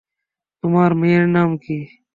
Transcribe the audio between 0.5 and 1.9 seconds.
তোমার মেয়ের নাম কী?